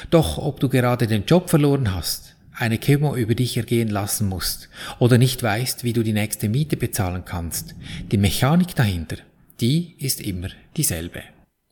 Doch 0.10 0.38
ob 0.40 0.60
du 0.60 0.70
gerade 0.70 1.06
den 1.06 1.26
Job 1.26 1.50
verloren 1.50 1.94
hast, 1.94 2.36
eine 2.54 2.80
Chemo 2.80 3.16
über 3.16 3.36
dich 3.36 3.56
ergehen 3.56 3.90
lassen 3.90 4.28
musst 4.28 4.70
oder 4.98 5.20
nicht 5.20 5.44
weißt, 5.44 5.84
wie 5.84 5.94
du 5.94 6.02
die 6.02 6.14
nächste 6.14 6.50
Miete 6.50 6.76
bezahlen 6.76 7.24
kannst, 7.24 7.76
die 8.12 8.18
Mechanik 8.18 8.76
dahinter, 8.76 9.18
die 9.60 9.96
ist 10.00 10.22
immer 10.22 10.50
dieselbe. 10.76 11.22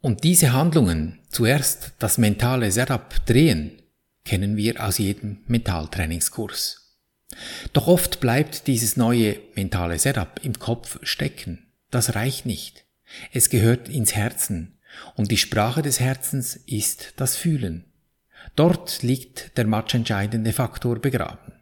Und 0.05 0.23
diese 0.23 0.53
Handlungen, 0.53 1.17
zuerst 1.29 1.93
das 1.97 2.19
mentale 2.19 2.71
Setup 2.71 3.25
drehen, 3.25 3.71
kennen 4.23 4.55
wir 4.55 4.85
aus 4.85 4.99
jedem 4.99 5.39
Mentaltrainingskurs. 5.47 6.99
Doch 7.73 7.87
oft 7.87 8.19
bleibt 8.19 8.67
dieses 8.67 8.97
neue 8.97 9.39
mentale 9.55 9.97
Setup 9.97 10.39
im 10.43 10.59
Kopf 10.59 10.99
stecken. 11.01 11.71
Das 11.89 12.13
reicht 12.13 12.45
nicht. 12.45 12.85
Es 13.33 13.49
gehört 13.49 13.89
ins 13.89 14.15
Herzen 14.15 14.77
und 15.15 15.31
die 15.31 15.37
Sprache 15.37 15.81
des 15.81 15.99
Herzens 15.99 16.55
ist 16.55 17.13
das 17.15 17.35
Fühlen. 17.35 17.85
Dort 18.55 19.01
liegt 19.01 19.57
der 19.57 19.65
matchentscheidende 19.65 20.53
Faktor 20.53 20.99
begraben. 20.99 21.53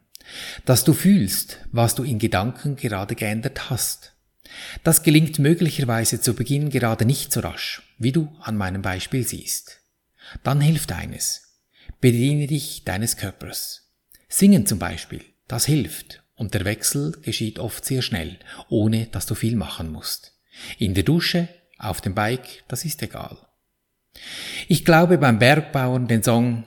Dass 0.66 0.84
du 0.84 0.92
fühlst, 0.92 1.60
was 1.72 1.94
du 1.94 2.02
in 2.02 2.18
Gedanken 2.18 2.76
gerade 2.76 3.14
geändert 3.14 3.70
hast. 3.70 4.13
Das 4.82 5.02
gelingt 5.02 5.38
möglicherweise 5.38 6.20
zu 6.20 6.34
Beginn 6.34 6.70
gerade 6.70 7.04
nicht 7.04 7.32
so 7.32 7.40
rasch, 7.40 7.82
wie 7.98 8.12
du 8.12 8.32
an 8.40 8.56
meinem 8.56 8.82
Beispiel 8.82 9.26
siehst. 9.26 9.80
Dann 10.42 10.60
hilft 10.60 10.92
eines. 10.92 11.60
Bediene 12.00 12.46
dich 12.46 12.84
deines 12.84 13.16
Körpers. 13.16 13.92
Singen 14.28 14.66
zum 14.66 14.78
Beispiel, 14.78 15.24
das 15.48 15.66
hilft 15.66 16.22
und 16.36 16.54
der 16.54 16.64
Wechsel 16.64 17.12
geschieht 17.22 17.58
oft 17.58 17.84
sehr 17.84 18.02
schnell, 18.02 18.38
ohne 18.68 19.06
dass 19.06 19.26
du 19.26 19.34
viel 19.34 19.56
machen 19.56 19.90
musst. 19.90 20.32
In 20.78 20.94
der 20.94 21.04
Dusche, 21.04 21.48
auf 21.78 22.00
dem 22.00 22.14
Bike, 22.14 22.64
das 22.68 22.84
ist 22.84 23.02
egal. 23.02 23.36
Ich 24.68 24.84
glaube 24.84 25.18
beim 25.18 25.38
Bergbauern 25.38 26.06
den 26.06 26.22
Song 26.22 26.64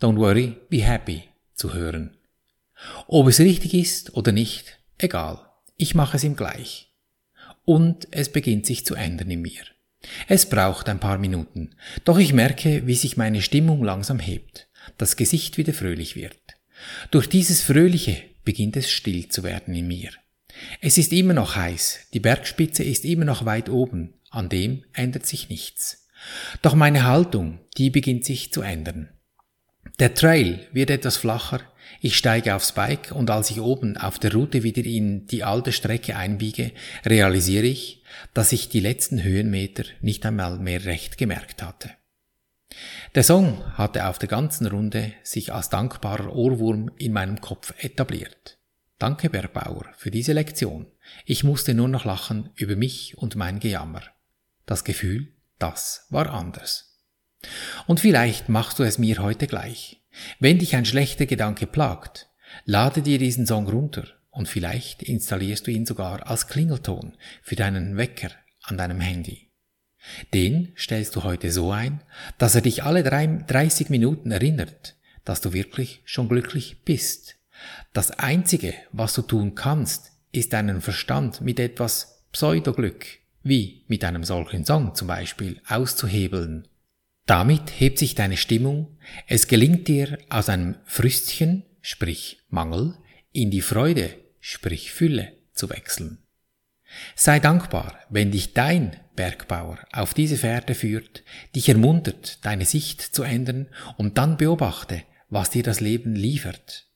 Don't 0.00 0.18
worry, 0.18 0.56
be 0.68 0.82
happy 0.82 1.24
zu 1.54 1.72
hören. 1.72 2.16
Ob 3.06 3.28
es 3.28 3.40
richtig 3.40 3.74
ist 3.74 4.14
oder 4.14 4.32
nicht, 4.32 4.80
egal. 4.98 5.40
Ich 5.76 5.94
mache 5.94 6.16
es 6.16 6.24
ihm 6.24 6.36
gleich. 6.36 6.92
Und 7.64 8.08
es 8.10 8.30
beginnt 8.30 8.66
sich 8.66 8.84
zu 8.84 8.94
ändern 8.94 9.30
in 9.30 9.42
mir. 9.42 9.62
Es 10.28 10.48
braucht 10.48 10.88
ein 10.88 11.00
paar 11.00 11.18
Minuten, 11.18 11.76
doch 12.04 12.18
ich 12.18 12.32
merke, 12.32 12.86
wie 12.86 12.94
sich 12.94 13.16
meine 13.16 13.40
Stimmung 13.40 13.82
langsam 13.82 14.18
hebt, 14.18 14.68
das 14.98 15.16
Gesicht 15.16 15.56
wieder 15.56 15.72
fröhlich 15.72 16.14
wird. 16.14 16.38
Durch 17.10 17.28
dieses 17.28 17.62
Fröhliche 17.62 18.22
beginnt 18.44 18.76
es 18.76 18.90
still 18.90 19.28
zu 19.28 19.42
werden 19.42 19.74
in 19.74 19.86
mir. 19.86 20.10
Es 20.80 20.98
ist 20.98 21.12
immer 21.12 21.34
noch 21.34 21.56
heiß, 21.56 22.08
die 22.12 22.20
Bergspitze 22.20 22.84
ist 22.84 23.04
immer 23.04 23.24
noch 23.24 23.44
weit 23.44 23.68
oben, 23.68 24.14
an 24.30 24.48
dem 24.48 24.84
ändert 24.92 25.26
sich 25.26 25.48
nichts. 25.48 26.06
Doch 26.62 26.74
meine 26.74 27.04
Haltung, 27.04 27.60
die 27.76 27.90
beginnt 27.90 28.24
sich 28.24 28.52
zu 28.52 28.62
ändern. 28.62 29.08
Der 30.00 30.14
Trail 30.14 30.66
wird 30.72 30.90
etwas 30.90 31.16
flacher, 31.16 31.60
ich 32.00 32.16
steige 32.16 32.54
aufs 32.54 32.72
Bike 32.72 33.12
und 33.12 33.30
als 33.30 33.50
ich 33.50 33.60
oben 33.60 33.96
auf 33.96 34.18
der 34.18 34.32
Route 34.32 34.62
wieder 34.62 34.84
in 34.84 35.26
die 35.26 35.44
alte 35.44 35.72
Strecke 35.72 36.16
einbiege, 36.16 36.72
realisiere 37.06 37.66
ich, 37.66 38.02
dass 38.34 38.52
ich 38.52 38.68
die 38.68 38.80
letzten 38.80 39.22
Höhenmeter 39.22 39.84
nicht 40.00 40.26
einmal 40.26 40.58
mehr 40.58 40.84
recht 40.84 41.16
gemerkt 41.16 41.62
hatte. 41.62 41.90
Der 43.14 43.22
Song 43.22 43.64
hatte 43.78 44.06
auf 44.08 44.18
der 44.18 44.28
ganzen 44.28 44.66
Runde 44.66 45.12
sich 45.22 45.52
als 45.52 45.70
dankbarer 45.70 46.34
Ohrwurm 46.34 46.90
in 46.98 47.12
meinem 47.12 47.40
Kopf 47.40 47.72
etabliert. 47.78 48.58
Danke, 48.98 49.30
Bergbauer, 49.30 49.86
für 49.96 50.10
diese 50.10 50.32
Lektion. 50.32 50.86
Ich 51.24 51.44
musste 51.44 51.72
nur 51.72 51.88
noch 51.88 52.04
lachen 52.04 52.50
über 52.56 52.74
mich 52.74 53.16
und 53.16 53.36
mein 53.36 53.60
Gejammer. 53.60 54.02
Das 54.66 54.82
Gefühl, 54.82 55.28
das 55.58 56.06
war 56.10 56.30
anders. 56.30 56.93
Und 57.86 58.00
vielleicht 58.00 58.48
machst 58.48 58.78
du 58.78 58.82
es 58.82 58.98
mir 58.98 59.18
heute 59.18 59.46
gleich. 59.46 60.02
Wenn 60.38 60.58
dich 60.58 60.76
ein 60.76 60.84
schlechter 60.84 61.26
Gedanke 61.26 61.66
plagt, 61.66 62.28
lade 62.64 63.02
dir 63.02 63.18
diesen 63.18 63.46
Song 63.46 63.66
runter 63.68 64.06
und 64.30 64.48
vielleicht 64.48 65.02
installierst 65.02 65.66
du 65.66 65.70
ihn 65.70 65.86
sogar 65.86 66.28
als 66.28 66.48
Klingelton 66.48 67.16
für 67.42 67.56
deinen 67.56 67.96
Wecker 67.96 68.30
an 68.62 68.78
deinem 68.78 69.00
Handy. 69.00 69.50
Den 70.32 70.72
stellst 70.76 71.16
du 71.16 71.22
heute 71.22 71.50
so 71.50 71.72
ein, 71.72 72.02
dass 72.38 72.54
er 72.54 72.60
dich 72.60 72.82
alle 72.82 73.02
30 73.02 73.88
Minuten 73.88 74.30
erinnert, 74.30 74.96
dass 75.24 75.40
du 75.40 75.52
wirklich 75.52 76.02
schon 76.04 76.28
glücklich 76.28 76.82
bist. 76.84 77.36
Das 77.92 78.10
Einzige, 78.10 78.74
was 78.92 79.14
du 79.14 79.22
tun 79.22 79.54
kannst, 79.54 80.12
ist 80.32 80.52
deinen 80.52 80.80
Verstand 80.80 81.40
mit 81.40 81.58
etwas 81.58 82.24
Pseudoglück, 82.32 83.06
wie 83.42 83.84
mit 83.86 84.04
einem 84.04 84.24
solchen 84.24 84.64
Song 84.64 84.94
zum 84.94 85.08
Beispiel, 85.08 85.60
auszuhebeln 85.68 86.68
damit 87.26 87.80
hebt 87.80 87.98
sich 87.98 88.14
deine 88.14 88.36
Stimmung, 88.36 88.98
es 89.26 89.46
gelingt 89.46 89.88
dir 89.88 90.18
aus 90.28 90.48
einem 90.48 90.76
Früstchen, 90.84 91.64
sprich 91.80 92.42
Mangel, 92.48 92.96
in 93.32 93.50
die 93.50 93.62
Freude, 93.62 94.14
sprich 94.40 94.92
Fülle 94.92 95.32
zu 95.52 95.70
wechseln. 95.70 96.18
Sei 97.16 97.40
dankbar, 97.40 97.98
wenn 98.08 98.30
dich 98.30 98.54
dein 98.54 98.96
Bergbauer 99.16 99.78
auf 99.92 100.14
diese 100.14 100.36
Fährte 100.36 100.74
führt, 100.74 101.24
dich 101.54 101.68
ermuntert, 101.68 102.44
deine 102.44 102.64
Sicht 102.64 103.00
zu 103.00 103.22
ändern 103.22 103.68
und 103.96 104.18
dann 104.18 104.36
beobachte, 104.36 105.02
was 105.28 105.50
dir 105.50 105.62
das 105.62 105.80
Leben 105.80 106.14
liefert. 106.14 106.88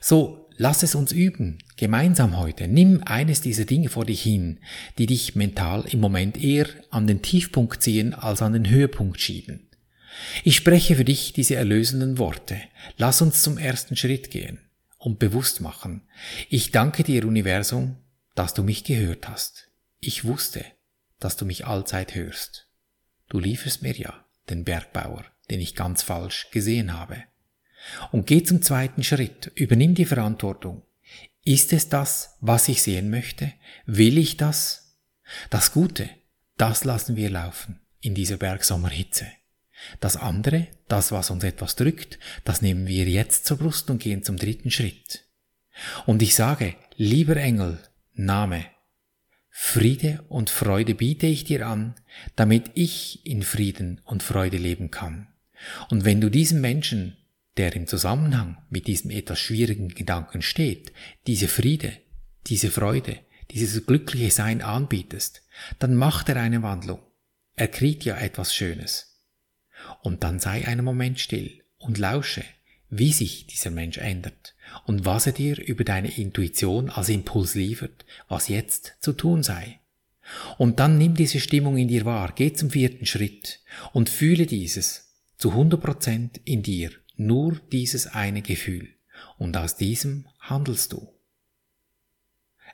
So, 0.00 0.45
lass 0.56 0.82
es 0.82 0.94
uns 0.94 1.12
üben, 1.12 1.58
gemeinsam 1.76 2.38
heute. 2.38 2.68
Nimm 2.68 3.02
eines 3.04 3.40
dieser 3.40 3.64
Dinge 3.64 3.88
vor 3.88 4.04
dich 4.04 4.22
hin, 4.22 4.60
die 4.98 5.06
dich 5.06 5.34
mental 5.34 5.84
im 5.90 6.00
Moment 6.00 6.42
eher 6.42 6.66
an 6.90 7.06
den 7.06 7.22
Tiefpunkt 7.22 7.82
ziehen 7.82 8.14
als 8.14 8.42
an 8.42 8.52
den 8.52 8.68
Höhepunkt 8.68 9.20
schieben. 9.20 9.68
Ich 10.44 10.56
spreche 10.56 10.96
für 10.96 11.04
dich 11.04 11.32
diese 11.32 11.56
erlösenden 11.56 12.18
Worte. 12.18 12.60
Lass 12.96 13.20
uns 13.20 13.42
zum 13.42 13.58
ersten 13.58 13.96
Schritt 13.96 14.30
gehen 14.30 14.60
und 14.98 15.18
bewusst 15.18 15.60
machen. 15.60 16.02
Ich 16.48 16.70
danke 16.70 17.04
dir, 17.04 17.26
Universum, 17.26 17.96
dass 18.34 18.54
du 18.54 18.62
mich 18.62 18.84
gehört 18.84 19.28
hast. 19.28 19.70
Ich 20.00 20.24
wusste, 20.24 20.64
dass 21.20 21.36
du 21.36 21.44
mich 21.44 21.66
allzeit 21.66 22.14
hörst. 22.14 22.68
Du 23.28 23.38
lieferst 23.38 23.82
mir 23.82 23.94
ja 23.96 24.24
den 24.48 24.64
Bergbauer, 24.64 25.24
den 25.50 25.60
ich 25.60 25.74
ganz 25.74 26.02
falsch 26.02 26.48
gesehen 26.50 26.92
habe. 26.92 27.24
Und 28.12 28.26
geh 28.26 28.42
zum 28.42 28.62
zweiten 28.62 29.04
Schritt, 29.04 29.52
übernimm 29.54 29.94
die 29.94 30.04
Verantwortung. 30.04 30.82
Ist 31.44 31.72
es 31.72 31.88
das, 31.88 32.36
was 32.40 32.68
ich 32.68 32.82
sehen 32.82 33.10
möchte? 33.10 33.52
Will 33.86 34.18
ich 34.18 34.36
das? 34.36 34.96
Das 35.50 35.72
Gute, 35.72 36.08
das 36.56 36.84
lassen 36.84 37.16
wir 37.16 37.30
laufen 37.30 37.80
in 38.00 38.14
dieser 38.14 38.36
Bergsommerhitze. 38.36 39.26
Das 40.00 40.16
andere, 40.16 40.68
das, 40.88 41.12
was 41.12 41.30
uns 41.30 41.44
etwas 41.44 41.76
drückt, 41.76 42.18
das 42.44 42.62
nehmen 42.62 42.86
wir 42.86 43.04
jetzt 43.06 43.46
zur 43.46 43.58
Brust 43.58 43.90
und 43.90 44.02
gehen 44.02 44.22
zum 44.22 44.36
dritten 44.36 44.70
Schritt. 44.70 45.24
Und 46.06 46.22
ich 46.22 46.34
sage, 46.34 46.74
lieber 46.96 47.36
Engel, 47.36 47.78
Name, 48.14 48.64
Friede 49.50 50.24
und 50.28 50.50
Freude 50.50 50.94
biete 50.94 51.26
ich 51.26 51.44
dir 51.44 51.66
an, 51.66 51.94
damit 52.34 52.70
ich 52.74 53.24
in 53.26 53.42
Frieden 53.42 54.00
und 54.04 54.22
Freude 54.22 54.58
leben 54.58 54.90
kann. 54.90 55.28
Und 55.88 56.04
wenn 56.04 56.20
du 56.20 56.30
diesem 56.30 56.60
Menschen, 56.60 57.16
der 57.56 57.74
im 57.74 57.86
Zusammenhang 57.86 58.58
mit 58.70 58.86
diesem 58.86 59.10
etwas 59.10 59.40
schwierigen 59.40 59.88
Gedanken 59.88 60.42
steht, 60.42 60.92
diese 61.26 61.48
Friede, 61.48 61.92
diese 62.46 62.70
Freude, 62.70 63.18
dieses 63.50 63.86
glückliche 63.86 64.30
Sein 64.30 64.62
anbietest, 64.62 65.42
dann 65.78 65.94
macht 65.94 66.28
er 66.28 66.36
eine 66.36 66.62
Wandlung. 66.62 67.00
Er 67.54 67.68
kriegt 67.68 68.04
ja 68.04 68.16
etwas 68.16 68.54
Schönes. 68.54 69.22
Und 70.02 70.24
dann 70.24 70.40
sei 70.40 70.66
einen 70.66 70.84
Moment 70.84 71.20
still 71.20 71.62
und 71.78 71.98
lausche, 71.98 72.44
wie 72.88 73.12
sich 73.12 73.46
dieser 73.46 73.70
Mensch 73.70 73.98
ändert 73.98 74.54
und 74.84 75.04
was 75.04 75.26
er 75.26 75.32
dir 75.32 75.58
über 75.60 75.84
deine 75.84 76.16
Intuition 76.16 76.90
als 76.90 77.08
Impuls 77.08 77.54
liefert, 77.54 78.04
was 78.28 78.48
jetzt 78.48 78.96
zu 79.00 79.12
tun 79.12 79.42
sei. 79.42 79.80
Und 80.58 80.80
dann 80.80 80.98
nimm 80.98 81.14
diese 81.14 81.40
Stimmung 81.40 81.76
in 81.76 81.88
dir 81.88 82.04
wahr, 82.04 82.32
geh 82.34 82.52
zum 82.52 82.70
vierten 82.70 83.06
Schritt 83.06 83.60
und 83.92 84.08
fühle 84.08 84.46
dieses 84.46 85.05
zu 85.36 85.52
100% 85.52 86.40
in 86.44 86.62
dir, 86.62 86.90
nur 87.16 87.60
dieses 87.72 88.06
eine 88.06 88.42
Gefühl. 88.42 88.88
Und 89.38 89.56
aus 89.56 89.76
diesem 89.76 90.26
handelst 90.40 90.92
du. 90.92 91.12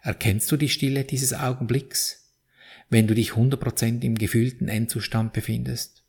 Erkennst 0.03 0.51
du 0.51 0.57
die 0.57 0.69
Stille 0.69 1.05
dieses 1.05 1.33
Augenblicks, 1.33 2.35
wenn 2.89 3.07
du 3.07 3.15
dich 3.15 3.33
100% 3.33 4.03
im 4.03 4.17
gefühlten 4.17 4.69
Endzustand 4.69 5.33
befindest? 5.33 6.05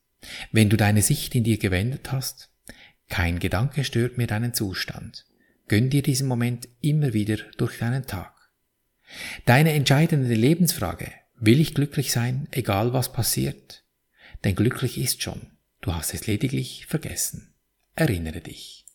Wenn 0.52 0.70
du 0.70 0.78
deine 0.78 1.02
Sicht 1.02 1.36
in 1.36 1.44
dir 1.44 1.58
gewendet 1.58 2.12
hast? 2.12 2.50
Kein 3.10 3.40
Gedanke 3.40 3.84
stört 3.84 4.18
mir 4.18 4.28
deinen 4.28 4.54
Zustand. 4.54 5.26
Gönn 5.68 5.90
dir 5.90 6.02
diesen 6.02 6.28
Moment 6.28 6.68
immer 6.82 7.14
wieder 7.14 7.38
durch 7.58 7.78
deinen 7.78 8.06
Tag. 8.08 8.34
Deine 9.46 9.74
entscheidende 9.74 10.34
Lebensfrage, 10.34 11.12
will 11.36 11.60
ich 11.60 11.76
glücklich 11.76 12.12
sein, 12.12 12.48
egal 12.52 12.94
was 12.94 13.14
passiert? 13.14 13.84
Denn 14.44 14.56
glücklich 14.56 14.98
ist 14.98 15.22
schon, 15.22 15.52
du 15.84 15.94
hast 15.94 16.14
es 16.14 16.26
lediglich 16.28 16.88
vergessen. 16.88 17.54
Erinnere 17.96 18.42
dich. 18.42 18.83